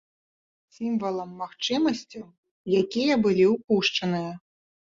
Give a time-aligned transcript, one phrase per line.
[0.77, 2.25] Сімвалам магчымасцяў,
[2.81, 4.31] якія былі ўпушчаныя.